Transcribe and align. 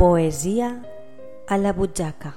Poesía 0.00 0.82
a 1.46 1.58
la 1.58 1.74
butxaca. 1.74 2.34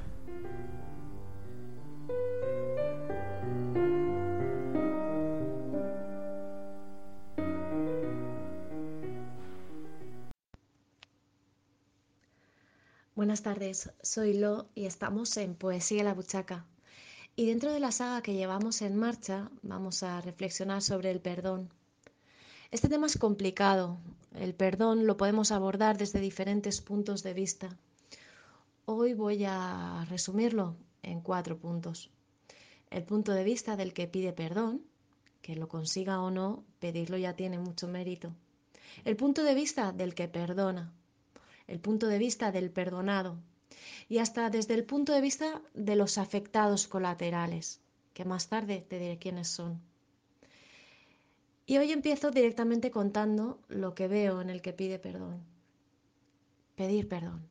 Buenas 13.16 13.44
tardes, 13.44 13.94
soy 14.02 14.34
Lo 14.34 14.68
y 14.76 14.86
estamos 14.86 15.38
en 15.38 15.56
Poesía 15.56 16.02
a 16.02 16.04
la 16.04 16.14
Buchaca. 16.14 16.66
Y 17.38 17.46
dentro 17.46 17.72
de 17.72 17.80
la 17.80 17.94
saga 17.94 18.22
que 18.22 18.34
llevamos 18.34 18.82
en 18.82 18.98
marcha 18.98 19.50
vamos 19.62 20.04
a 20.04 20.20
reflexionar 20.20 20.82
sobre 20.82 21.12
el 21.12 21.22
perdón. 21.22 21.70
Este 22.74 22.90
tema 22.90 23.06
es 23.06 23.20
complicado. 23.20 24.00
El 24.34 24.56
perdón 24.56 25.06
lo 25.06 25.16
podemos 25.16 25.52
abordar 25.52 25.96
desde 25.96 26.20
diferentes 26.20 26.82
puntos 26.82 27.22
de 27.22 27.36
vista. 27.36 27.78
Hoy 28.86 29.14
voy 29.14 29.46
a 29.48 30.08
resumirlo 30.10 30.76
en 31.04 31.22
cuatro 31.22 31.60
puntos. 31.60 32.10
El 32.90 33.04
punto 33.04 33.34
de 33.34 33.44
vista 33.44 33.76
del 33.76 33.94
que 33.94 34.08
pide 34.08 34.34
perdón, 34.34 34.82
que 35.44 35.56
lo 35.56 35.68
consiga 35.68 36.20
o 36.20 36.32
no, 36.32 36.64
pedirlo 36.80 37.16
ya 37.16 37.36
tiene 37.36 37.60
mucho 37.60 37.88
mérito. 37.88 38.34
El 39.06 39.18
punto 39.18 39.44
de 39.44 39.54
vista 39.54 39.92
del 39.92 40.16
que 40.16 40.28
perdona, 40.28 40.92
el 41.68 41.80
punto 41.80 42.08
de 42.08 42.18
vista 42.18 42.52
del 42.52 42.72
perdonado 42.72 43.38
y 44.10 44.18
hasta 44.18 44.50
desde 44.50 44.74
el 44.74 44.84
punto 44.84 45.14
de 45.14 45.22
vista 45.22 45.62
de 45.76 45.96
los 45.96 46.18
afectados 46.18 46.88
colaterales, 46.88 47.82
que 48.16 48.26
más 48.26 48.48
tarde 48.48 48.84
te 48.90 48.98
diré 48.98 49.20
quiénes 49.20 49.48
son. 49.48 49.80
Y 51.66 51.78
hoy 51.78 51.92
empiezo 51.92 52.32
directamente 52.32 52.92
contando 52.92 53.60
lo 53.70 53.96
que 53.96 54.08
veo 54.08 54.42
en 54.42 54.50
el 54.50 54.62
que 54.62 54.74
pide 54.74 55.00
perdón. 55.00 55.42
Pedir 56.76 57.08
perdón. 57.08 57.48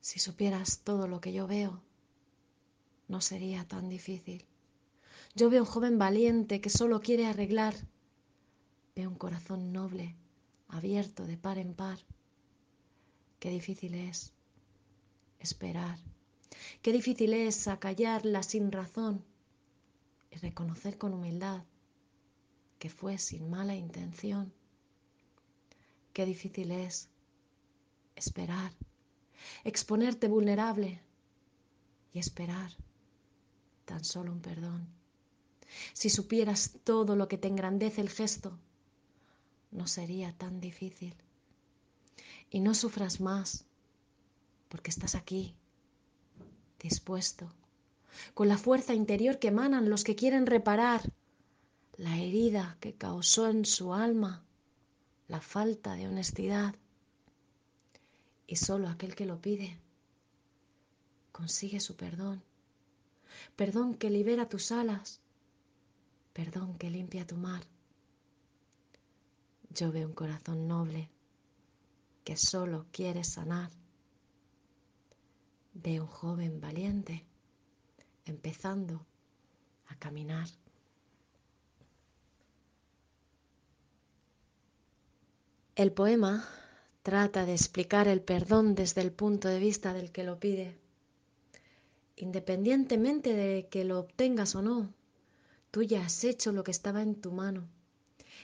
Si 0.00 0.20
supieras 0.20 0.80
todo 0.80 1.08
lo 1.08 1.20
que 1.20 1.32
yo 1.32 1.46
veo, 1.46 1.82
no 3.08 3.20
sería 3.20 3.64
tan 3.66 3.88
difícil. 3.88 4.44
Yo 5.34 5.50
veo 5.50 5.62
un 5.62 5.68
joven 5.68 5.98
valiente 5.98 6.60
que 6.60 6.70
solo 6.70 7.00
quiere 7.00 7.26
arreglar. 7.26 7.74
Veo 8.94 9.08
un 9.08 9.16
corazón 9.16 9.72
noble, 9.72 10.14
abierto 10.68 11.26
de 11.26 11.36
par 11.36 11.58
en 11.58 11.74
par. 11.74 11.98
Qué 13.40 13.50
difícil 13.50 13.94
es 13.94 14.32
esperar. 15.40 15.98
Qué 16.82 16.92
difícil 16.92 17.32
es 17.34 17.66
acallar 17.66 18.24
la 18.24 18.42
sin 18.42 18.70
razón 18.70 19.24
y 20.30 20.36
reconocer 20.36 20.98
con 20.98 21.14
humildad 21.14 21.64
que 22.78 22.88
fue 22.88 23.18
sin 23.18 23.50
mala 23.50 23.74
intención. 23.74 24.52
Qué 26.12 26.24
difícil 26.24 26.70
es 26.72 27.08
esperar, 28.16 28.72
exponerte 29.64 30.28
vulnerable 30.28 31.00
y 32.12 32.18
esperar 32.18 32.72
tan 33.84 34.04
solo 34.04 34.32
un 34.32 34.40
perdón. 34.40 34.88
Si 35.92 36.10
supieras 36.10 36.72
todo 36.84 37.16
lo 37.16 37.28
que 37.28 37.38
te 37.38 37.48
engrandece 37.48 38.00
el 38.00 38.08
gesto, 38.08 38.58
no 39.70 39.86
sería 39.86 40.32
tan 40.32 40.60
difícil. 40.60 41.14
Y 42.50 42.60
no 42.60 42.74
sufras 42.74 43.20
más, 43.20 43.64
porque 44.68 44.90
estás 44.90 45.14
aquí, 45.14 45.54
dispuesto 46.80 47.52
con 48.34 48.48
la 48.48 48.58
fuerza 48.58 48.94
interior 48.94 49.38
que 49.38 49.48
emanan 49.48 49.90
los 49.90 50.04
que 50.04 50.16
quieren 50.16 50.46
reparar 50.46 51.02
la 51.96 52.18
herida 52.18 52.78
que 52.80 52.94
causó 52.94 53.48
en 53.48 53.64
su 53.64 53.92
alma 53.92 54.42
la 55.28 55.40
falta 55.40 55.94
de 55.94 56.08
honestidad. 56.08 56.74
Y 58.46 58.56
solo 58.56 58.88
aquel 58.88 59.14
que 59.14 59.26
lo 59.26 59.40
pide 59.40 59.78
consigue 61.30 61.78
su 61.78 61.94
perdón. 61.96 62.42
Perdón 63.54 63.94
que 63.94 64.10
libera 64.10 64.48
tus 64.48 64.72
alas. 64.72 65.20
Perdón 66.32 66.76
que 66.78 66.90
limpia 66.90 67.26
tu 67.26 67.36
mar. 67.36 67.62
Yo 69.70 69.92
veo 69.92 70.08
un 70.08 70.14
corazón 70.14 70.66
noble 70.66 71.08
que 72.24 72.36
solo 72.36 72.86
quiere 72.90 73.24
sanar. 73.24 73.70
Veo 75.74 76.02
un 76.02 76.08
joven 76.08 76.60
valiente 76.60 77.24
empezando 78.30 79.04
a 79.88 79.96
caminar. 79.96 80.48
El 85.74 85.92
poema 85.92 86.48
trata 87.02 87.44
de 87.44 87.54
explicar 87.54 88.08
el 88.08 88.22
perdón 88.22 88.74
desde 88.74 89.00
el 89.00 89.12
punto 89.12 89.48
de 89.48 89.58
vista 89.58 89.92
del 89.92 90.12
que 90.12 90.24
lo 90.24 90.38
pide. 90.38 90.78
Independientemente 92.16 93.34
de 93.34 93.68
que 93.68 93.84
lo 93.84 93.98
obtengas 93.98 94.54
o 94.54 94.62
no, 94.62 94.92
tú 95.70 95.82
ya 95.82 96.04
has 96.04 96.24
hecho 96.24 96.52
lo 96.52 96.64
que 96.64 96.70
estaba 96.70 97.02
en 97.02 97.14
tu 97.14 97.32
mano 97.32 97.68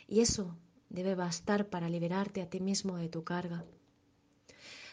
y 0.09 0.21
eso 0.21 0.57
debe 0.89 1.15
bastar 1.15 1.69
para 1.69 1.89
liberarte 1.89 2.41
a 2.43 2.49
ti 2.49 2.61
mismo 2.61 2.97
de 2.97 3.09
tu 3.09 3.25
carga. 3.25 3.65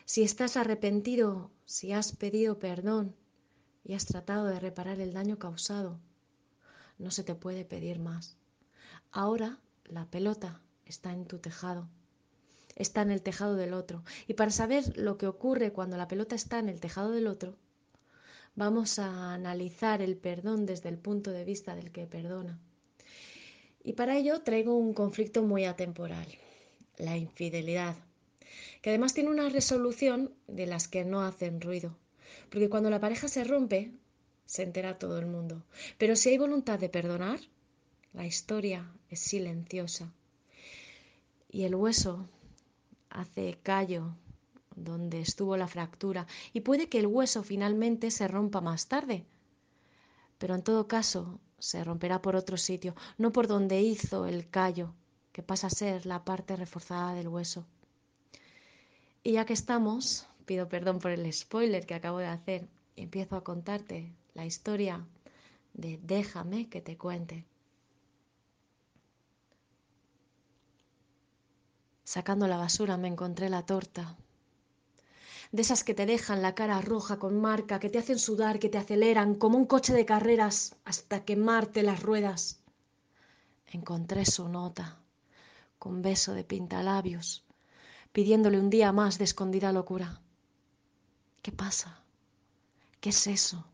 Si 0.06 0.24
estás 0.24 0.58
arrepentido, 0.58 1.50
si 1.66 1.94
has 1.94 2.14
pedido 2.16 2.60
perdón, 2.60 3.16
y 3.84 3.94
has 3.94 4.06
tratado 4.06 4.46
de 4.46 4.60
reparar 4.60 5.00
el 5.00 5.14
daño 5.14 5.38
causado, 5.38 6.00
no 6.98 7.12
se 7.12 7.24
te 7.24 7.36
puede 7.36 7.66
pedir 7.66 8.00
más. 8.00 8.38
Ahora 9.12 9.60
la 9.86 10.06
pelota 10.06 10.62
está 10.86 11.12
en 11.12 11.26
tu 11.26 11.40
tejado, 11.40 11.88
está 12.76 13.02
en 13.02 13.12
el 13.12 13.22
tejado 13.22 13.56
del 13.56 13.74
otro. 13.74 14.04
Y 14.28 14.34
para 14.34 14.52
saber 14.52 14.98
lo 14.98 15.18
que 15.18 15.28
ocurre 15.28 15.72
cuando 15.72 15.98
la 15.98 16.08
pelota 16.08 16.36
está 16.36 16.60
en 16.60 16.70
el 16.70 16.80
tejado 16.80 17.12
del 17.12 17.28
otro, 17.28 17.56
vamos 18.56 19.00
a 19.00 19.34
analizar 19.34 20.02
el 20.02 20.18
perdón 20.18 20.66
desde 20.66 20.90
el 20.90 20.98
punto 20.98 21.32
de 21.32 21.44
vista 21.44 21.76
del 21.76 21.92
que 21.92 22.08
perdona. 22.08 22.60
Y 23.84 23.94
para 23.94 24.18
ello 24.18 24.42
traigo 24.42 24.78
un 24.78 24.94
conflicto 24.94 25.44
muy 25.44 25.66
atemporal, 25.66 26.28
la 26.98 27.18
infidelidad, 27.18 27.96
que 28.82 28.92
además 28.92 29.14
tiene 29.14 29.30
una 29.30 29.50
resolución 29.50 30.34
de 30.48 30.68
las 30.68 30.88
que 30.88 31.04
no 31.04 31.22
hacen 31.22 31.60
ruido. 31.60 31.98
Porque 32.50 32.70
cuando 32.70 32.90
la 32.90 33.00
pareja 33.00 33.28
se 33.28 33.44
rompe, 33.44 33.92
se 34.46 34.64
entera 34.64 35.00
todo 35.00 35.20
el 35.20 35.26
mundo. 35.26 35.64
Pero 35.98 36.16
si 36.16 36.30
hay 36.30 36.38
voluntad 36.38 36.80
de 36.80 36.90
perdonar, 36.90 37.40
la 38.14 38.26
historia 38.26 38.92
es 39.10 39.20
silenciosa. 39.20 40.12
Y 41.50 41.64
el 41.64 41.76
hueso 41.76 42.28
hace 43.10 43.58
callo 43.64 44.16
donde 44.76 45.22
estuvo 45.22 45.56
la 45.58 45.68
fractura 45.68 46.26
y 46.52 46.62
puede 46.62 46.90
que 46.90 47.00
el 47.00 47.08
hueso 47.08 47.44
finalmente 47.44 48.12
se 48.12 48.28
rompa 48.28 48.62
más 48.62 48.88
tarde. 48.88 49.26
Pero 50.38 50.56
en 50.56 50.64
todo 50.64 50.88
caso 50.88 51.40
se 51.60 51.84
romperá 51.84 52.22
por 52.22 52.36
otro 52.36 52.58
sitio, 52.58 52.96
no 53.18 53.32
por 53.32 53.48
donde 53.48 53.82
hizo 53.82 54.26
el 54.26 54.50
callo, 54.50 54.94
que 55.32 55.44
pasa 55.44 55.68
a 55.68 55.70
ser 55.70 56.06
la 56.06 56.26
parte 56.26 56.56
reforzada 56.56 57.14
del 57.14 57.28
hueso. 57.28 57.66
Y 59.24 59.34
ya 59.34 59.46
que 59.46 59.54
estamos, 59.54 60.28
pido 60.44 60.68
perdón 60.70 61.00
por 61.00 61.12
el 61.12 61.32
spoiler 61.34 61.86
que 61.86 61.96
acabo 61.96 62.20
de 62.20 62.28
hacer 62.28 62.68
y 62.96 63.04
empiezo 63.04 63.36
a 63.36 63.44
contarte 63.44 64.12
la 64.34 64.46
historia 64.46 65.06
de 65.74 66.00
Déjame 66.04 66.70
que 66.70 66.82
te 66.82 66.98
cuente. 66.98 67.46
Sacando 72.04 72.48
la 72.48 72.58
basura 72.58 72.98
me 72.98 73.08
encontré 73.08 73.50
la 73.50 73.66
torta. 73.66 74.16
De 75.52 75.62
esas 75.62 75.84
que 75.84 75.94
te 75.94 76.06
dejan 76.06 76.42
la 76.42 76.56
cara 76.56 76.82
roja 76.82 77.18
con 77.18 77.40
marca, 77.40 77.80
que 77.80 77.90
te 77.90 78.00
hacen 78.00 78.20
sudar, 78.20 78.60
que 78.60 78.70
te 78.70 78.78
aceleran 78.78 79.36
como 79.36 79.58
un 79.58 79.66
coche 79.66 79.94
de 79.94 80.06
carreras 80.06 80.76
hasta 80.84 81.24
quemarte 81.26 81.84
las 81.84 82.02
ruedas. 82.02 82.60
Encontré 83.68 84.26
su 84.26 84.50
nota, 84.50 84.98
con 85.80 86.02
beso 86.02 86.34
de 86.34 86.44
pintalabios, 86.44 87.44
pidiéndole 88.12 88.60
un 88.60 88.70
día 88.70 88.92
más 88.92 89.18
de 89.18 89.26
escondida 89.26 89.72
locura. 89.72 90.23
¿Qué 91.44 91.52
pasa? 91.52 92.02
¿Qué 93.02 93.10
es 93.10 93.28
eso? 93.28 93.66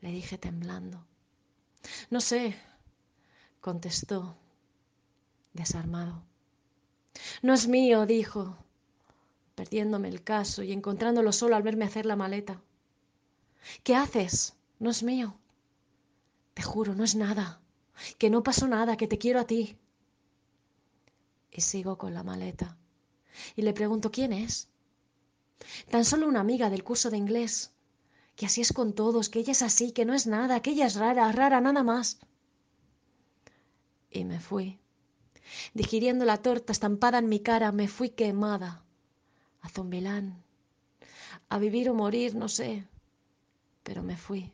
Le 0.00 0.12
dije 0.12 0.38
temblando. 0.38 1.04
No 2.10 2.20
sé, 2.20 2.56
contestó, 3.60 4.36
desarmado. 5.52 6.22
No 7.42 7.54
es 7.54 7.66
mío, 7.66 8.06
dijo, 8.06 8.56
perdiéndome 9.56 10.08
el 10.08 10.22
caso 10.22 10.62
y 10.62 10.70
encontrándolo 10.70 11.32
solo 11.32 11.56
al 11.56 11.64
verme 11.64 11.86
hacer 11.86 12.06
la 12.06 12.14
maleta. 12.14 12.62
¿Qué 13.82 13.96
haces? 13.96 14.54
No 14.78 14.90
es 14.90 15.02
mío. 15.02 15.36
Te 16.54 16.62
juro, 16.62 16.94
no 16.94 17.02
es 17.02 17.16
nada, 17.16 17.60
que 18.16 18.30
no 18.30 18.44
pasó 18.44 18.68
nada, 18.68 18.96
que 18.96 19.08
te 19.08 19.18
quiero 19.18 19.40
a 19.40 19.44
ti. 19.44 19.76
Y 21.50 21.62
sigo 21.62 21.98
con 21.98 22.14
la 22.14 22.22
maleta. 22.22 22.78
Y 23.56 23.62
le 23.62 23.72
pregunto, 23.72 24.12
¿quién 24.12 24.32
es? 24.32 24.68
Tan 25.90 26.04
solo 26.04 26.26
una 26.26 26.40
amiga 26.40 26.70
del 26.70 26.84
curso 26.84 27.10
de 27.10 27.16
inglés, 27.16 27.72
que 28.36 28.46
así 28.46 28.60
es 28.60 28.72
con 28.72 28.92
todos, 28.92 29.28
que 29.28 29.40
ella 29.40 29.52
es 29.52 29.62
así, 29.62 29.92
que 29.92 30.04
no 30.04 30.14
es 30.14 30.26
nada, 30.26 30.60
que 30.60 30.70
ella 30.70 30.86
es 30.86 30.94
rara, 30.94 31.30
rara, 31.32 31.60
nada 31.60 31.82
más. 31.82 32.18
Y 34.10 34.24
me 34.24 34.40
fui. 34.40 34.78
Digiriendo 35.74 36.24
la 36.24 36.38
torta 36.38 36.72
estampada 36.72 37.18
en 37.18 37.28
mi 37.28 37.40
cara, 37.40 37.72
me 37.72 37.88
fui 37.88 38.10
quemada. 38.10 38.82
A 39.62 39.68
Zombilán, 39.68 40.42
a 41.50 41.58
vivir 41.58 41.90
o 41.90 41.94
morir, 41.94 42.34
no 42.34 42.48
sé, 42.48 42.86
pero 43.82 44.02
me 44.02 44.16
fui. 44.16 44.52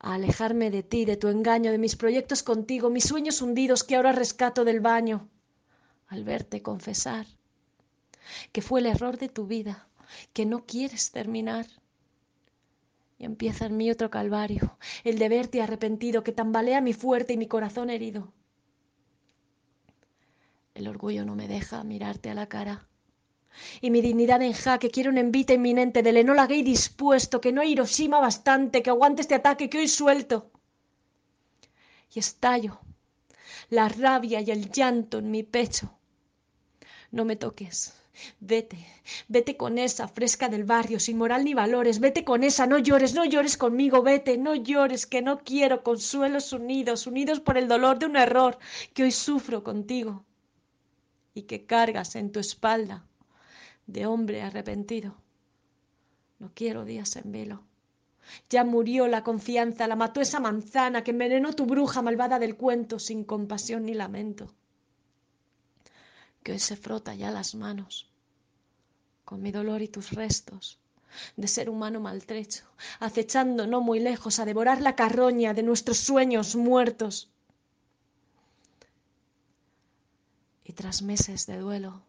A 0.00 0.14
alejarme 0.14 0.70
de 0.70 0.82
ti, 0.82 1.04
de 1.04 1.16
tu 1.16 1.28
engaño, 1.28 1.70
de 1.70 1.78
mis 1.78 1.94
proyectos 1.94 2.42
contigo, 2.42 2.90
mis 2.90 3.04
sueños 3.04 3.40
hundidos 3.40 3.84
que 3.84 3.94
ahora 3.94 4.10
rescato 4.10 4.64
del 4.64 4.80
baño, 4.80 5.28
al 6.08 6.24
verte 6.24 6.60
confesar 6.60 7.26
que 8.52 8.62
fue 8.62 8.80
el 8.80 8.86
error 8.86 9.18
de 9.18 9.28
tu 9.28 9.46
vida, 9.46 9.88
que 10.32 10.46
no 10.46 10.64
quieres 10.66 11.10
terminar. 11.10 11.66
Y 13.18 13.24
empieza 13.24 13.66
en 13.66 13.76
mí 13.76 13.90
otro 13.90 14.10
calvario, 14.10 14.78
el 15.04 15.18
de 15.18 15.28
verte 15.28 15.60
arrepentido, 15.62 16.24
que 16.24 16.32
tambalea 16.32 16.80
mi 16.80 16.92
fuerte 16.92 17.34
y 17.34 17.36
mi 17.36 17.46
corazón 17.46 17.90
herido. 17.90 18.32
El 20.74 20.88
orgullo 20.88 21.24
no 21.24 21.34
me 21.34 21.48
deja 21.48 21.84
mirarte 21.84 22.30
a 22.30 22.34
la 22.34 22.46
cara. 22.46 22.88
Y 23.80 23.90
mi 23.90 24.00
dignidad 24.00 24.40
en 24.42 24.52
jaque 24.52 24.90
quiere 24.90 25.10
un 25.10 25.18
envite 25.18 25.54
inminente 25.54 26.02
del 26.02 26.16
Enola 26.16 26.46
Gay 26.46 26.62
dispuesto, 26.62 27.40
que 27.40 27.52
no 27.52 27.62
Hiroshima 27.62 28.20
bastante, 28.20 28.82
que 28.82 28.90
aguante 28.90 29.22
este 29.22 29.34
ataque 29.34 29.68
que 29.68 29.78
hoy 29.78 29.88
suelto. 29.88 30.50
Y 32.14 32.20
estallo, 32.20 32.80
la 33.68 33.88
rabia 33.88 34.40
y 34.40 34.50
el 34.50 34.70
llanto 34.70 35.18
en 35.18 35.30
mi 35.30 35.42
pecho. 35.42 35.98
No 37.10 37.24
me 37.24 37.36
toques, 37.36 37.99
Vete, 38.40 38.78
vete 39.28 39.56
con 39.56 39.78
esa 39.78 40.06
fresca 40.08 40.48
del 40.48 40.64
barrio, 40.64 40.98
sin 41.00 41.16
moral 41.18 41.44
ni 41.44 41.54
valores, 41.54 42.00
vete 42.00 42.24
con 42.24 42.42
esa, 42.44 42.66
no 42.66 42.78
llores, 42.78 43.14
no 43.14 43.24
llores 43.24 43.56
conmigo, 43.56 44.02
vete, 44.02 44.36
no 44.36 44.54
llores, 44.54 45.06
que 45.06 45.22
no 45.22 45.38
quiero 45.38 45.82
consuelos 45.82 46.52
unidos, 46.52 47.06
unidos 47.06 47.40
por 47.40 47.56
el 47.56 47.68
dolor 47.68 47.98
de 47.98 48.06
un 48.06 48.16
error 48.16 48.58
que 48.94 49.04
hoy 49.04 49.12
sufro 49.12 49.62
contigo 49.62 50.24
y 51.34 51.42
que 51.42 51.66
cargas 51.66 52.16
en 52.16 52.32
tu 52.32 52.40
espalda 52.40 53.06
de 53.86 54.06
hombre 54.06 54.42
arrepentido. 54.42 55.16
No 56.38 56.50
quiero 56.54 56.84
días 56.84 57.16
en 57.16 57.32
velo. 57.32 57.62
Ya 58.48 58.64
murió 58.64 59.08
la 59.08 59.22
confianza, 59.22 59.86
la 59.86 59.96
mató 59.96 60.20
esa 60.20 60.40
manzana 60.40 61.02
que 61.02 61.10
envenenó 61.10 61.52
tu 61.52 61.66
bruja 61.66 62.02
malvada 62.02 62.38
del 62.38 62.56
cuento 62.56 62.98
sin 62.98 63.24
compasión 63.24 63.86
ni 63.86 63.94
lamento. 63.94 64.54
Que 66.42 66.52
hoy 66.52 66.58
se 66.58 66.76
frota 66.76 67.14
ya 67.14 67.30
las 67.30 67.54
manos 67.54 68.10
con 69.24 69.42
mi 69.42 69.52
dolor 69.52 69.80
y 69.80 69.88
tus 69.88 70.10
restos 70.10 70.80
de 71.36 71.48
ser 71.48 71.70
humano 71.70 72.00
maltrecho, 72.00 72.64
acechando 72.98 73.66
no 73.66 73.80
muy 73.80 74.00
lejos 74.00 74.38
a 74.38 74.44
devorar 74.44 74.80
la 74.80 74.96
carroña 74.96 75.54
de 75.54 75.62
nuestros 75.62 75.98
sueños 75.98 76.56
muertos. 76.56 77.30
Y 80.64 80.72
tras 80.72 81.02
meses 81.02 81.46
de 81.46 81.58
duelo, 81.58 82.02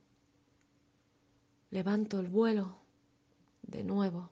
levanto 1.72 2.20
el 2.20 2.28
vuelo 2.28 2.78
de 3.64 3.84
nuevo, 3.84 4.30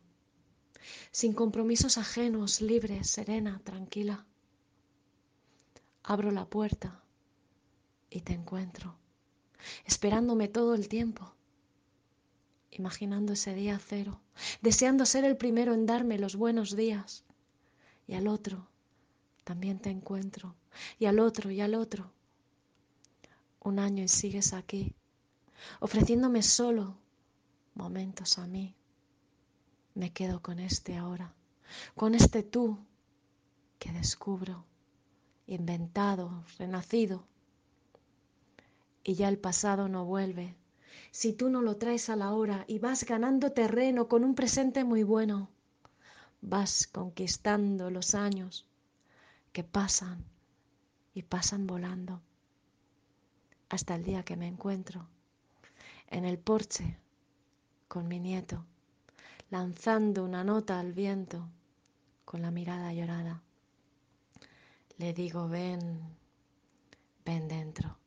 sin 1.11 1.33
compromisos 1.33 1.97
ajenos, 1.97 2.61
libre, 2.61 3.03
serena, 3.03 3.61
tranquila. 3.63 4.25
Abro 6.03 6.31
la 6.31 6.45
puerta 6.45 7.03
y 8.09 8.21
te 8.21 8.33
encuentro, 8.33 8.95
esperándome 9.85 10.47
todo 10.47 10.75
el 10.75 10.88
tiempo, 10.88 11.33
imaginando 12.71 13.33
ese 13.33 13.53
día 13.53 13.79
cero, 13.79 14.21
deseando 14.61 15.06
ser 15.06 15.25
el 15.25 15.38
primero 15.38 15.73
en 15.73 15.85
darme 15.85 16.19
los 16.19 16.35
buenos 16.35 16.75
días. 16.75 17.23
Y 18.07 18.15
al 18.15 18.27
otro 18.27 18.67
también 19.44 19.79
te 19.79 19.89
encuentro, 19.89 20.56
y 20.97 21.06
al 21.06 21.19
otro 21.19 21.51
y 21.51 21.61
al 21.61 21.75
otro. 21.75 22.11
Un 23.61 23.79
año 23.79 24.03
y 24.03 24.07
sigues 24.07 24.53
aquí, 24.53 24.95
ofreciéndome 25.79 26.44
solo 26.44 26.97
momentos 27.75 28.38
a 28.38 28.47
mí. 28.47 28.75
Me 29.95 30.13
quedo 30.13 30.41
con 30.41 30.59
este 30.59 30.95
ahora, 30.95 31.33
con 31.95 32.15
este 32.15 32.44
tú 32.44 32.77
que 33.79 33.91
descubro, 33.91 34.65
inventado, 35.47 36.44
renacido. 36.57 37.25
Y 39.03 39.15
ya 39.15 39.29
el 39.29 39.37
pasado 39.37 39.87
no 39.87 40.05
vuelve. 40.05 40.55
Si 41.11 41.33
tú 41.33 41.49
no 41.49 41.61
lo 41.61 41.77
traes 41.77 42.09
a 42.09 42.15
la 42.15 42.33
hora 42.33 42.65
y 42.67 42.79
vas 42.79 43.03
ganando 43.03 43.51
terreno 43.51 44.07
con 44.07 44.23
un 44.23 44.35
presente 44.35 44.83
muy 44.83 45.03
bueno, 45.03 45.49
vas 46.41 46.87
conquistando 46.87 47.89
los 47.89 48.15
años 48.15 48.65
que 49.51 49.63
pasan 49.63 50.23
y 51.13 51.23
pasan 51.23 51.65
volando 51.65 52.21
hasta 53.69 53.95
el 53.95 54.03
día 54.03 54.23
que 54.23 54.35
me 54.35 54.47
encuentro 54.47 55.07
en 56.07 56.25
el 56.25 56.39
porche 56.39 56.97
con 57.87 58.07
mi 58.07 58.19
nieto, 58.19 58.65
lanzando 59.49 60.23
una 60.23 60.43
nota 60.43 60.79
al 60.79 60.93
viento 60.93 61.47
con 62.25 62.41
la 62.41 62.51
mirada 62.51 62.93
llorada. 62.93 63.41
Le 64.97 65.13
digo, 65.13 65.47
ven, 65.47 65.99
ven 67.25 67.47
dentro, 67.47 67.97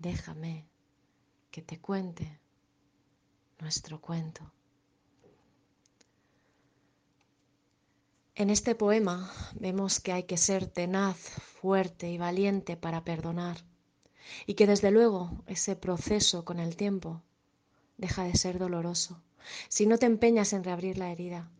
déjame 0.00 0.66
que 1.50 1.62
te 1.62 1.78
cuente 1.78 2.40
nuestro 3.58 4.00
cuento. 4.00 4.50
En 8.34 8.48
este 8.48 8.74
poema 8.74 9.30
vemos 9.54 10.00
que 10.00 10.12
hay 10.12 10.22
que 10.22 10.38
ser 10.38 10.66
tenaz, 10.66 11.18
fuerte 11.18 12.10
y 12.10 12.16
valiente 12.16 12.76
para 12.76 13.04
perdonar 13.04 13.58
y 14.46 14.54
que 14.54 14.66
desde 14.66 14.90
luego 14.90 15.44
ese 15.46 15.76
proceso 15.76 16.44
con 16.44 16.58
el 16.58 16.76
tiempo 16.76 17.22
deja 17.98 18.24
de 18.24 18.36
ser 18.36 18.58
doloroso 18.58 19.20
si 19.68 19.86
no 19.86 19.98
te 19.98 20.06
empeñas 20.06 20.52
en 20.54 20.64
reabrir 20.64 20.96
la 20.96 21.12
herida. 21.12 21.50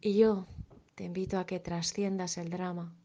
Y 0.00 0.16
yo 0.16 0.46
te 0.96 1.04
invito 1.04 1.38
a 1.38 1.46
que 1.46 1.60
trasciendas 1.60 2.38
el 2.38 2.50
drama 2.50 2.96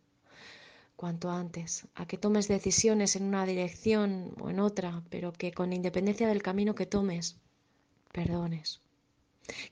cuanto 0.95 1.29
antes, 1.29 1.87
a 1.95 2.05
que 2.07 2.17
tomes 2.17 2.47
decisiones 2.47 3.15
en 3.15 3.23
una 3.23 3.45
dirección 3.45 4.33
o 4.39 4.49
en 4.49 4.59
otra, 4.59 5.03
pero 5.09 5.33
que 5.33 5.51
con 5.51 5.73
independencia 5.73 6.27
del 6.27 6.41
camino 6.41 6.75
que 6.75 6.85
tomes, 6.85 7.37
perdones. 8.11 8.81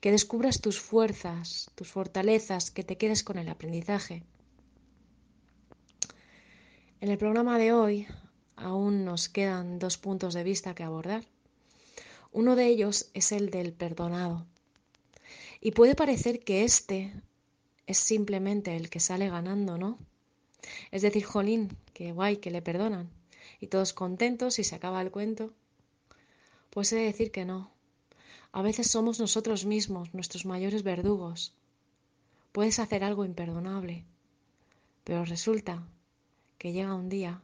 Que 0.01 0.11
descubras 0.11 0.61
tus 0.61 0.79
fuerzas, 0.79 1.71
tus 1.75 1.89
fortalezas, 1.89 2.71
que 2.71 2.83
te 2.83 2.97
quedes 2.97 3.23
con 3.23 3.37
el 3.37 3.49
aprendizaje. 3.49 4.24
En 7.01 7.09
el 7.09 7.17
programa 7.17 7.57
de 7.57 7.74
hoy 7.74 8.07
aún 8.55 9.03
nos 9.05 9.29
quedan 9.29 9.79
dos 9.79 9.98
puntos 9.98 10.33
de 10.33 10.43
vista 10.43 10.75
que 10.75 10.83
abordar. 10.83 11.25
Uno 12.31 12.55
de 12.55 12.67
ellos 12.67 13.09
es 13.13 13.31
el 13.31 13.50
del 13.50 13.74
perdonado. 13.74 14.45
Y 15.59 15.71
puede 15.71 15.95
parecer 15.95 16.43
que 16.43 16.63
este 16.63 17.13
es 17.88 17.98
simplemente 17.98 18.75
el 18.75 18.89
que 18.89 19.00
sale 19.00 19.29
ganando, 19.29 19.77
¿no? 19.77 19.98
Es 20.91 21.01
decir, 21.01 21.24
jolín, 21.24 21.75
qué 21.93 22.12
guay, 22.12 22.38
que 22.38 22.51
le 22.51 22.62
perdonan. 22.62 23.10
Y 23.60 23.67
todos 23.67 23.93
contentos 23.93 24.60
y 24.60 24.63
se 24.63 24.75
acaba 24.75 25.01
el 25.01 25.12
cuento. 25.12 25.53
Pues 26.70 26.91
he 26.91 26.98
de 26.98 27.03
decir 27.03 27.32
que 27.32 27.46
no. 27.46 27.72
A 28.51 28.62
veces 28.62 28.89
somos 28.89 29.20
nosotros 29.20 29.65
mismos 29.65 30.13
nuestros 30.13 30.46
mayores 30.46 30.84
verdugos. 30.84 31.53
Puedes 32.51 32.79
hacer 32.79 33.03
algo 33.03 33.25
imperdonable, 33.25 34.03
pero 35.03 35.25
resulta 35.25 35.84
que 36.58 36.72
llega 36.72 36.93
un 36.93 37.10
día 37.10 37.41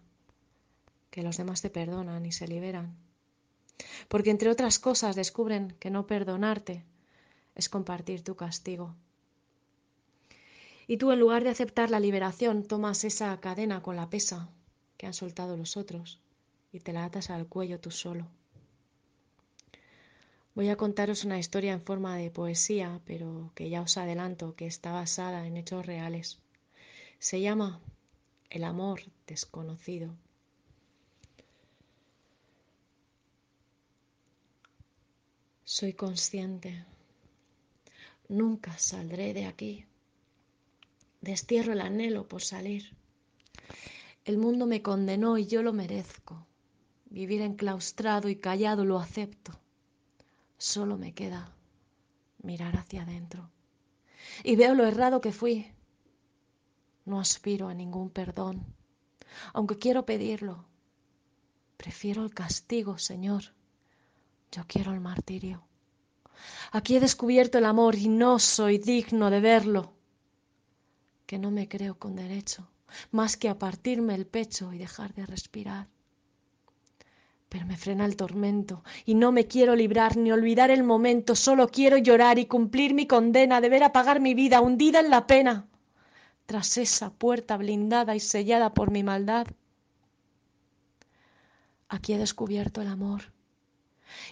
que 1.09 1.23
los 1.23 1.37
demás 1.37 1.61
te 1.61 1.69
perdonan 1.69 2.25
y 2.25 2.31
se 2.31 2.47
liberan 2.47 2.95
porque 4.07 4.31
entre 4.31 4.49
otras 4.49 4.79
cosas 4.79 5.15
descubren 5.15 5.75
que 5.79 5.89
no 5.89 6.07
perdonarte 6.07 6.83
es 7.55 7.69
compartir 7.69 8.23
tu 8.23 8.35
castigo. 8.35 8.95
Y 10.89 10.97
tú 10.97 11.11
en 11.11 11.19
lugar 11.19 11.43
de 11.43 11.51
aceptar 11.51 11.91
la 11.91 11.99
liberación 11.99 12.63
tomas 12.63 13.03
esa 13.03 13.39
cadena 13.39 13.83
con 13.83 13.95
la 13.95 14.09
pesa 14.09 14.49
que 14.97 15.05
han 15.05 15.13
soltado 15.13 15.55
los 15.55 15.77
otros 15.77 16.19
y 16.71 16.79
te 16.79 16.93
la 16.93 17.05
atas 17.05 17.29
al 17.29 17.45
cuello 17.45 17.79
tú 17.79 17.91
solo. 17.91 18.25
Voy 20.55 20.69
a 20.69 20.77
contaros 20.77 21.25
una 21.25 21.37
historia 21.37 21.73
en 21.73 21.83
forma 21.83 22.17
de 22.17 22.31
poesía, 22.31 23.01
pero 23.05 23.51
que 23.53 23.69
ya 23.69 23.83
os 23.83 23.97
adelanto 23.97 24.55
que 24.55 24.65
está 24.65 24.91
basada 24.91 25.45
en 25.45 25.57
hechos 25.57 25.85
reales. 25.85 26.39
Se 27.19 27.39
llama 27.39 27.79
El 28.49 28.63
amor 28.63 29.01
desconocido. 29.27 30.15
Soy 35.65 35.93
consciente. 35.93 36.83
Nunca 38.27 38.75
saldré 38.79 39.35
de 39.35 39.45
aquí. 39.45 39.85
Destierro 41.21 41.73
el 41.73 41.81
anhelo 41.81 42.27
por 42.27 42.41
salir. 42.41 42.95
El 44.25 44.37
mundo 44.37 44.65
me 44.65 44.81
condenó 44.81 45.37
y 45.37 45.47
yo 45.47 45.63
lo 45.63 45.73
merezco. 45.73 46.45
Vivir 47.09 47.41
enclaustrado 47.41 48.29
y 48.29 48.35
callado 48.35 48.85
lo 48.85 48.99
acepto. 48.99 49.59
Solo 50.57 50.97
me 50.97 51.13
queda 51.13 51.51
mirar 52.43 52.77
hacia 52.77 53.03
adentro. 53.03 53.49
Y 54.43 54.55
veo 54.55 54.75
lo 54.75 54.85
errado 54.85 55.21
que 55.21 55.31
fui. 55.31 55.71
No 57.05 57.19
aspiro 57.19 57.69
a 57.69 57.73
ningún 57.73 58.09
perdón, 58.09 58.63
aunque 59.53 59.77
quiero 59.77 60.05
pedirlo. 60.05 60.65
Prefiero 61.77 62.23
el 62.23 62.33
castigo, 62.33 62.97
Señor. 62.97 63.43
Yo 64.51 64.63
quiero 64.67 64.93
el 64.93 64.99
martirio. 64.99 65.63
Aquí 66.71 66.95
he 66.95 66.99
descubierto 66.99 67.57
el 67.57 67.65
amor 67.65 67.95
y 67.95 68.09
no 68.09 68.37
soy 68.39 68.77
digno 68.77 69.29
de 69.29 69.39
verlo. 69.39 69.93
Que 71.29 71.37
no 71.37 71.51
me 71.51 71.67
creo 71.67 71.93
con 71.99 72.15
derecho, 72.15 72.67
más 73.11 73.37
que 73.37 73.49
a 73.49 73.59
partirme 73.59 74.15
el 74.15 74.25
pecho 74.25 74.73
y 74.73 74.79
dejar 74.79 75.13
de 75.13 75.27
respirar. 75.27 75.87
Pero 77.49 77.67
me 77.67 77.77
frena 77.77 78.05
el 78.05 78.15
tormento 78.15 78.83
y 79.05 79.13
no 79.13 79.31
me 79.31 79.45
quiero 79.45 79.75
librar 79.75 80.17
ni 80.17 80.31
olvidar 80.31 80.71
el 80.71 80.81
momento, 80.81 81.35
solo 81.35 81.67
quiero 81.67 81.99
llorar 81.99 82.39
y 82.39 82.47
cumplir 82.47 82.95
mi 82.95 83.05
condena 83.05 83.61
de 83.61 83.69
ver 83.69 83.83
apagar 83.83 84.19
mi 84.19 84.33
vida 84.33 84.59
hundida 84.59 85.01
en 85.01 85.11
la 85.11 85.27
pena, 85.27 85.67
tras 86.47 86.79
esa 86.79 87.11
puerta 87.11 87.57
blindada 87.57 88.15
y 88.15 88.19
sellada 88.19 88.73
por 88.73 88.89
mi 88.89 89.03
maldad. 89.03 89.45
Aquí 91.89 92.13
he 92.13 92.17
descubierto 92.17 92.81
el 92.81 92.87
amor 92.87 93.31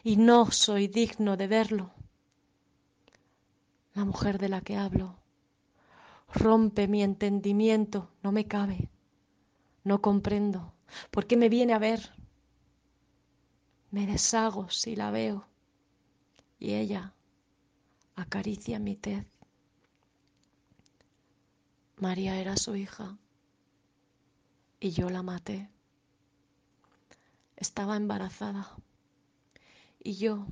y 0.03 0.15
no 0.15 0.49
soy 0.49 0.87
digno 0.87 1.37
de 1.37 1.45
verlo. 1.45 1.91
La 3.93 4.03
mujer 4.03 4.39
de 4.39 4.49
la 4.49 4.61
que 4.61 4.77
hablo 4.77 5.19
rompe 6.27 6.87
mi 6.87 7.03
entendimiento, 7.03 8.09
no 8.23 8.31
me 8.31 8.47
cabe, 8.47 8.89
no 9.83 10.01
comprendo. 10.01 10.73
¿Por 11.11 11.25
qué 11.27 11.37
me 11.37 11.49
viene 11.49 11.73
a 11.73 11.79
ver? 11.79 12.13
Me 13.91 14.05
deshago 14.05 14.69
si 14.69 14.95
la 14.95 15.11
veo 15.11 15.47
y 16.59 16.73
ella 16.73 17.13
acaricia 18.15 18.79
mi 18.79 18.95
tez. 18.95 19.25
María 21.97 22.39
era 22.39 22.57
su 22.57 22.75
hija 22.75 23.17
y 24.79 24.91
yo 24.91 25.09
la 25.09 25.23
maté. 25.23 25.69
Estaba 27.55 27.97
embarazada 27.97 28.69
y 30.03 30.15
yo 30.15 30.45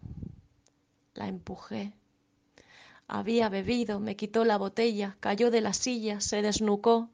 la 1.14 1.28
empujé. 1.28 1.94
Había 3.08 3.50
bebido, 3.50 4.00
me 4.00 4.16
quitó 4.16 4.46
la 4.46 4.58
botella, 4.58 5.18
cayó 5.20 5.52
de 5.52 5.62
la 5.62 5.74
silla, 5.74 6.22
se 6.22 6.42
desnucó. 6.42 7.10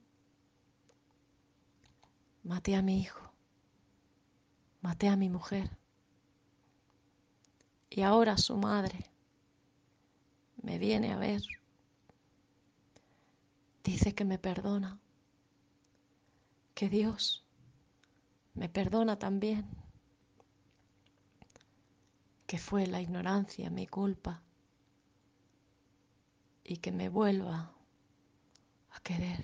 Maté 2.43 2.75
a 2.75 2.81
mi 2.81 2.99
hijo, 2.99 3.31
maté 4.81 5.09
a 5.09 5.15
mi 5.15 5.29
mujer. 5.29 5.69
Y 7.89 8.01
ahora 8.01 8.37
su 8.37 8.57
madre 8.57 9.05
me 10.61 10.79
viene 10.79 11.11
a 11.11 11.17
ver. 11.17 11.41
Dice 13.83 14.15
que 14.15 14.23
me 14.23 14.37
perdona, 14.37 14.99
que 16.73 16.89
Dios 16.89 17.43
me 18.53 18.69
perdona 18.69 19.17
también 19.17 19.65
que 22.47 22.57
fue 22.57 22.85
la 22.87 23.01
ignorancia 23.01 23.69
mi 23.69 23.87
culpa 23.87 24.41
y 26.71 26.77
que 26.77 26.93
me 26.93 27.09
vuelva 27.09 27.69
a 28.91 28.99
querer. 29.01 29.43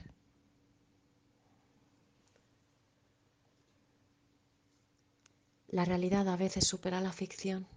La 5.67 5.83
realidad 5.83 6.29
a 6.29 6.37
veces 6.37 6.65
supera 6.65 7.01
la 7.01 7.11
ficción. 7.11 7.67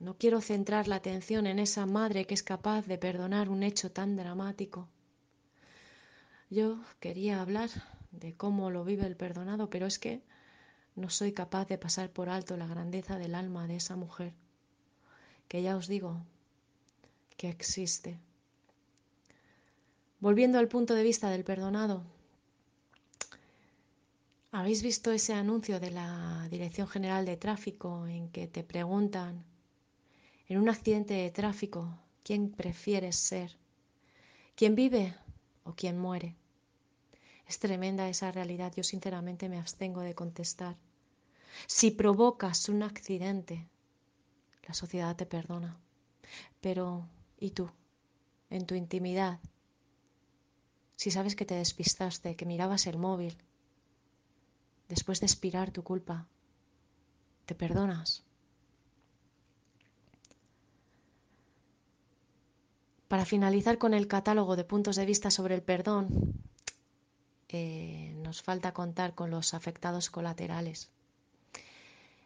No 0.00 0.18
quiero 0.18 0.42
centrar 0.42 0.86
la 0.86 0.96
atención 0.96 1.46
en 1.46 1.58
esa 1.58 1.86
madre 1.86 2.26
que 2.26 2.34
es 2.34 2.42
capaz 2.42 2.86
de 2.86 2.98
perdonar 2.98 3.48
un 3.48 3.62
hecho 3.62 3.90
tan 3.90 4.16
dramático. 4.16 4.86
Yo 6.50 6.78
quería 7.00 7.40
hablar 7.40 7.70
de 8.10 8.36
cómo 8.36 8.70
lo 8.70 8.84
vive 8.84 9.06
el 9.06 9.16
perdonado, 9.16 9.70
pero 9.70 9.86
es 9.86 9.98
que 9.98 10.22
no 10.94 11.08
soy 11.08 11.32
capaz 11.32 11.68
de 11.68 11.78
pasar 11.78 12.10
por 12.10 12.28
alto 12.28 12.58
la 12.58 12.66
grandeza 12.66 13.16
del 13.16 13.34
alma 13.34 13.66
de 13.66 13.76
esa 13.76 13.96
mujer, 13.96 14.34
que 15.48 15.62
ya 15.62 15.74
os 15.74 15.88
digo 15.88 16.20
que 17.36 17.48
existe. 17.48 18.18
Volviendo 20.18 20.58
al 20.58 20.68
punto 20.68 20.94
de 20.94 21.02
vista 21.02 21.30
del 21.30 21.44
perdonado, 21.44 22.02
¿habéis 24.52 24.82
visto 24.82 25.12
ese 25.12 25.32
anuncio 25.32 25.80
de 25.80 25.90
la 25.90 26.46
Dirección 26.50 26.88
General 26.88 27.24
de 27.24 27.36
Tráfico 27.36 28.06
en 28.06 28.28
que 28.28 28.46
te 28.46 28.62
preguntan, 28.62 29.44
en 30.48 30.58
un 30.58 30.68
accidente 30.68 31.14
de 31.14 31.30
tráfico, 31.30 31.96
quién 32.24 32.50
prefieres 32.50 33.16
ser? 33.16 33.56
¿Quién 34.56 34.74
vive 34.74 35.14
o 35.64 35.74
quién 35.74 35.96
muere? 35.96 36.36
Es 37.46 37.58
tremenda 37.58 38.08
esa 38.08 38.30
realidad. 38.30 38.72
Yo 38.76 38.84
sinceramente 38.84 39.48
me 39.48 39.58
abstengo 39.58 40.02
de 40.02 40.14
contestar. 40.14 40.76
Si 41.66 41.90
provocas 41.90 42.68
un 42.68 42.82
accidente, 42.82 43.66
la 44.68 44.74
sociedad 44.74 45.16
te 45.16 45.26
perdona. 45.26 45.78
Pero, 46.60 47.08
¿y 47.40 47.50
tú? 47.50 47.70
En 48.50 48.66
tu 48.66 48.74
intimidad, 48.74 49.40
si 50.96 51.10
sabes 51.10 51.34
que 51.34 51.46
te 51.46 51.54
despistaste, 51.54 52.36
que 52.36 52.44
mirabas 52.44 52.86
el 52.86 52.98
móvil, 52.98 53.38
después 54.88 55.20
de 55.20 55.26
expirar 55.26 55.70
tu 55.70 55.82
culpa, 55.82 56.26
¿te 57.46 57.54
perdonas? 57.54 58.22
Para 63.08 63.24
finalizar 63.24 63.78
con 63.78 63.94
el 63.94 64.06
catálogo 64.06 64.56
de 64.56 64.64
puntos 64.64 64.96
de 64.96 65.06
vista 65.06 65.30
sobre 65.30 65.54
el 65.54 65.62
perdón, 65.62 66.34
eh, 67.48 68.12
nos 68.16 68.42
falta 68.42 68.74
contar 68.74 69.14
con 69.14 69.30
los 69.30 69.54
afectados 69.54 70.10
colaterales. 70.10 70.90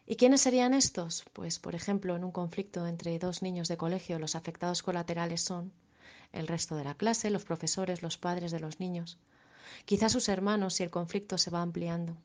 ¿Y 0.07 0.17
quiénes 0.17 0.41
serían 0.41 0.73
estos? 0.73 1.25
Pues, 1.33 1.57
por 1.57 1.73
ejemplo, 1.73 2.15
en 2.15 2.23
un 2.23 2.31
conflicto 2.31 2.85
entre 2.85 3.17
dos 3.17 3.41
niños 3.41 3.67
de 3.67 3.77
colegio, 3.77 4.19
los 4.19 4.35
afectados 4.35 4.83
colaterales 4.83 5.41
son 5.41 5.73
el 6.31 6.47
resto 6.47 6.75
de 6.75 6.83
la 6.83 6.95
clase, 6.95 7.31
los 7.31 7.45
profesores, 7.45 8.03
los 8.03 8.17
padres 8.17 8.51
de 8.51 8.59
los 8.59 8.79
niños, 8.79 9.17
quizás 9.85 10.11
sus 10.11 10.29
hermanos 10.29 10.75
si 10.75 10.83
el 10.83 10.91
conflicto 10.91 11.37
se 11.37 11.49
va 11.49 11.61
ampliando. 11.61 12.17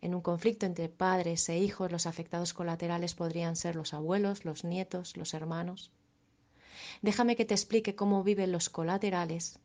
En 0.00 0.14
un 0.14 0.20
conflicto 0.20 0.64
entre 0.64 0.88
padres 0.88 1.48
e 1.48 1.58
hijos, 1.58 1.90
los 1.90 2.06
afectados 2.06 2.54
colaterales 2.54 3.14
podrían 3.14 3.56
ser 3.56 3.74
los 3.74 3.94
abuelos, 3.94 4.44
los 4.44 4.62
nietos, 4.62 5.16
los 5.16 5.34
hermanos. 5.34 5.90
Déjame 7.02 7.34
que 7.34 7.44
te 7.44 7.54
explique 7.54 7.96
cómo 7.96 8.22
viven 8.22 8.52
los 8.52 8.70
colaterales 8.70 9.58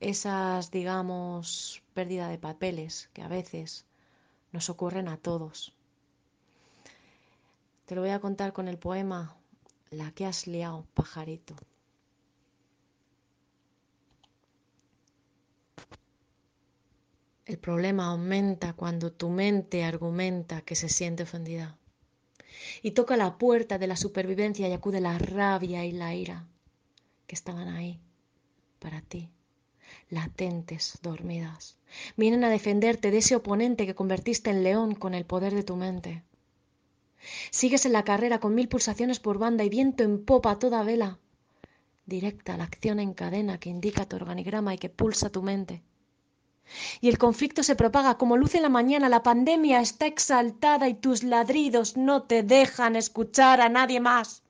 esas, 0.00 0.72
digamos, 0.72 1.80
pérdida 1.94 2.28
de 2.28 2.38
papeles 2.38 3.08
que 3.12 3.22
a 3.22 3.28
veces 3.28 3.84
nos 4.50 4.68
ocurren 4.68 5.06
a 5.06 5.16
todos. 5.16 5.72
Te 7.92 7.96
lo 7.96 8.00
voy 8.00 8.12
a 8.12 8.20
contar 8.20 8.54
con 8.54 8.68
el 8.68 8.78
poema 8.78 9.36
La 9.90 10.12
que 10.12 10.24
has 10.24 10.46
liado, 10.46 10.86
pajarito. 10.94 11.54
El 17.44 17.58
problema 17.58 18.06
aumenta 18.06 18.72
cuando 18.72 19.12
tu 19.12 19.28
mente 19.28 19.84
argumenta 19.84 20.62
que 20.62 20.74
se 20.74 20.88
siente 20.88 21.24
ofendida 21.24 21.76
y 22.80 22.92
toca 22.92 23.18
la 23.18 23.36
puerta 23.36 23.76
de 23.76 23.88
la 23.88 23.96
supervivencia 23.96 24.66
y 24.66 24.72
acude 24.72 25.02
la 25.02 25.18
rabia 25.18 25.84
y 25.84 25.92
la 25.92 26.14
ira 26.14 26.48
que 27.26 27.34
estaban 27.34 27.68
ahí 27.68 28.00
para 28.78 29.02
ti 29.02 29.28
latentes, 30.08 30.98
dormidas. 31.02 31.76
Vienen 32.16 32.42
a 32.44 32.48
defenderte 32.48 33.10
de 33.10 33.18
ese 33.18 33.36
oponente 33.36 33.84
que 33.84 33.94
convertiste 33.94 34.48
en 34.48 34.62
león 34.62 34.94
con 34.94 35.12
el 35.12 35.26
poder 35.26 35.52
de 35.52 35.62
tu 35.62 35.76
mente. 35.76 36.22
Sigues 37.50 37.86
en 37.86 37.92
la 37.92 38.04
carrera 38.04 38.40
con 38.40 38.54
mil 38.54 38.68
pulsaciones 38.68 39.20
por 39.20 39.38
banda 39.38 39.64
y 39.64 39.68
viento 39.68 40.02
en 40.02 40.24
popa 40.24 40.52
a 40.52 40.58
toda 40.58 40.82
vela. 40.82 41.18
Directa 42.06 42.56
la 42.56 42.64
acción 42.64 42.98
en 42.98 43.14
cadena 43.14 43.58
que 43.58 43.70
indica 43.70 44.06
tu 44.06 44.16
organigrama 44.16 44.74
y 44.74 44.78
que 44.78 44.88
pulsa 44.88 45.30
tu 45.30 45.42
mente. 45.42 45.82
Y 47.00 47.08
el 47.08 47.18
conflicto 47.18 47.62
se 47.62 47.76
propaga 47.76 48.16
como 48.16 48.36
luz 48.36 48.54
en 48.54 48.62
la 48.62 48.68
mañana, 48.68 49.08
la 49.08 49.22
pandemia 49.22 49.80
está 49.80 50.06
exaltada 50.06 50.88
y 50.88 50.94
tus 50.94 51.22
ladridos 51.22 51.96
no 51.96 52.22
te 52.22 52.42
dejan 52.42 52.96
escuchar 52.96 53.60
a 53.60 53.68
nadie 53.68 54.00
más. 54.00 54.42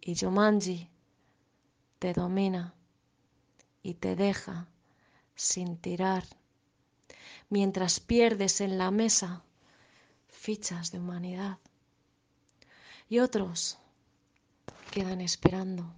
Y 0.00 0.16
Jumanji 0.16 0.88
te 1.98 2.12
domina 2.12 2.74
y 3.82 3.94
te 3.94 4.16
deja 4.16 4.68
sin 5.34 5.76
tirar, 5.78 6.24
mientras 7.48 8.00
pierdes 8.00 8.60
en 8.60 8.78
la 8.78 8.90
mesa 8.90 9.45
fichas 10.46 10.92
de 10.92 11.00
humanidad. 11.00 11.58
Y 13.08 13.18
otros 13.18 13.78
quedan 14.92 15.20
esperando 15.20 15.92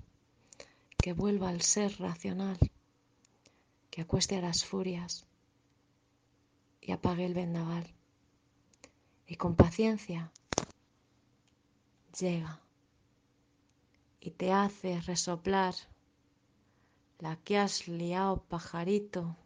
que 0.96 1.12
vuelva 1.12 1.50
al 1.50 1.60
ser 1.60 2.00
racional, 2.00 2.58
que 3.90 4.00
acueste 4.00 4.38
a 4.38 4.40
las 4.40 4.64
furias 4.64 5.26
y 6.80 6.92
apague 6.92 7.26
el 7.26 7.34
vendaval. 7.34 7.92
Y 9.26 9.36
con 9.36 9.54
paciencia 9.54 10.32
llega 12.18 12.58
y 14.18 14.30
te 14.30 14.50
hace 14.50 14.98
resoplar 15.02 15.74
la 17.18 17.36
que 17.36 17.58
has 17.58 17.86
liado, 17.86 18.44
pajarito. 18.44 19.36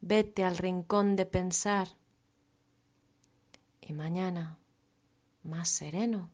Vete 0.00 0.44
al 0.44 0.56
rincón 0.56 1.14
de 1.14 1.26
pensar 1.26 1.88
Y 3.84 3.92
mañana, 3.92 4.56
más 5.42 5.68
sereno, 5.68 6.30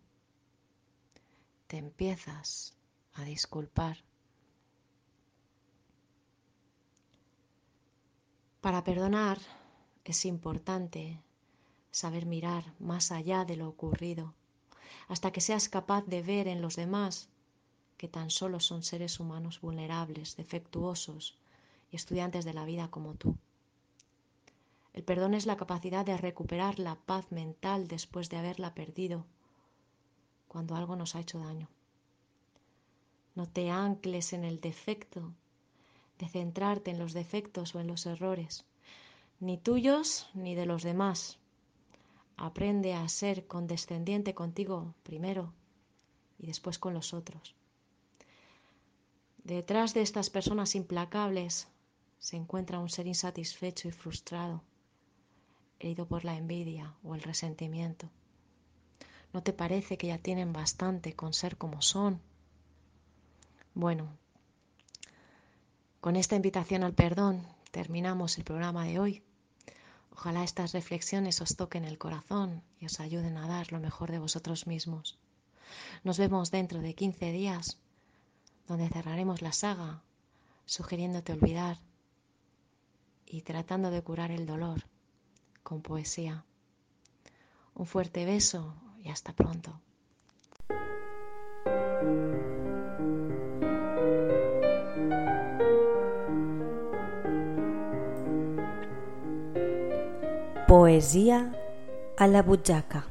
te 1.67 1.79
empiezas 1.79 2.77
a 3.15 3.25
disculpar. 3.25 4.05
Para 8.61 8.85
perdonar 8.85 9.39
es 10.05 10.27
importante 10.27 11.23
saber 11.91 12.27
mirar 12.27 12.75
más 12.79 13.11
allá 13.13 13.47
de 13.47 13.57
lo 13.57 13.67
ocurrido, 13.67 14.35
hasta 15.09 15.33
que 15.33 15.41
seas 15.41 15.71
capaz 15.71 16.05
de 16.05 16.23
ver 16.23 16.49
en 16.49 16.61
los 16.61 16.77
demás 16.77 17.31
que 17.97 18.09
tan 18.09 18.31
solo 18.31 18.61
son 18.61 18.83
seres 18.83 19.21
humanos 19.21 19.61
vulnerables, 19.63 20.37
defectuosos 20.37 21.39
y 21.91 21.97
estudiantes 21.97 22.45
de 22.45 22.53
la 22.53 22.67
vida 22.67 22.89
como 22.89 23.15
tú. 23.15 23.37
El 24.95 25.05
perdón 25.05 25.35
es 25.35 25.47
la 25.47 25.57
capacidad 25.57 26.05
de 26.05 26.17
recuperar 26.17 26.79
la 26.79 26.97
paz 26.97 27.31
mental 27.31 27.89
después 27.89 28.29
de 28.31 28.37
haberla 28.37 28.75
perdido 28.75 29.27
cuando 30.49 30.75
algo 30.75 30.97
nos 30.97 31.15
ha 31.15 31.21
hecho 31.21 31.39
daño. 31.39 31.69
No 33.35 33.47
te 33.47 33.71
ancles 33.71 34.33
en 34.33 34.45
el 34.45 34.61
defecto, 34.61 35.33
de 36.19 36.29
centrarte 36.29 36.91
en 36.91 36.99
los 36.99 37.13
defectos 37.13 37.75
o 37.75 37.81
en 37.81 37.87
los 37.87 38.07
errores, 38.07 38.65
ni 39.39 39.59
tuyos 39.59 40.29
ni 40.35 40.55
de 40.55 40.67
los 40.67 40.83
demás. 40.83 41.39
Aprende 42.37 42.95
a 42.95 43.09
ser 43.09 43.47
condescendiente 43.47 44.35
contigo 44.35 44.95
primero 45.05 45.53
y 46.39 46.47
después 46.47 46.79
con 46.79 46.95
los 46.95 47.15
otros. 47.15 47.55
Detrás 49.45 49.95
de 49.95 50.03
estas 50.03 50.31
personas 50.31 50.75
implacables 50.75 51.69
se 52.19 52.37
encuentra 52.37 52.81
un 52.81 52.89
ser 52.89 53.07
insatisfecho 53.07 53.89
y 53.89 53.93
frustrado, 53.93 54.63
herido 55.81 56.07
por 56.07 56.25
la 56.25 56.37
envidia 56.37 56.95
o 57.03 57.15
el 57.15 57.23
resentimiento. 57.23 58.11
¿No 59.33 59.43
te 59.43 59.53
parece 59.53 59.99
que 59.99 60.09
ya 60.09 60.19
tienen 60.19 60.53
bastante 60.53 61.15
con 61.15 61.35
ser 61.35 61.57
como 61.57 61.83
son? 61.83 62.21
Bueno, 63.75 64.09
con 66.01 66.17
esta 66.17 66.37
invitación 66.37 66.83
al 66.83 66.95
perdón 66.95 67.47
terminamos 67.71 68.39
el 68.39 68.45
programa 68.45 68.85
de 68.87 68.99
hoy. 68.99 69.23
Ojalá 70.13 70.43
estas 70.43 70.73
reflexiones 70.73 71.41
os 71.41 71.57
toquen 71.57 71.85
el 71.85 71.99
corazón 71.99 72.63
y 72.81 72.87
os 72.87 72.99
ayuden 72.99 73.37
a 73.37 73.47
dar 73.47 73.71
lo 73.73 73.79
mejor 73.79 74.11
de 74.11 74.19
vosotros 74.19 74.67
mismos. 74.67 75.19
Nos 76.03 76.19
vemos 76.19 76.51
dentro 76.51 76.81
de 76.81 76.95
15 76.95 77.31
días 77.31 77.79
donde 78.67 78.89
cerraremos 78.89 79.43
la 79.43 79.53
saga 79.53 80.03
sugiriéndote 80.67 81.33
olvidar 81.33 81.79
y 83.27 83.43
tratando 83.43 83.91
de 83.91 84.03
curar 84.03 84.31
el 84.31 84.47
dolor 84.47 84.85
con 85.69 85.83
poesía. 85.83 86.45
Un 87.75 87.85
fuerte 87.85 88.25
beso 88.25 88.75
y 89.05 89.11
hasta 89.11 89.35
pronto. 89.35 89.79
Poesía 100.67 101.53
a 102.17 102.27
la 102.29 102.43
butxaca. 102.43 103.05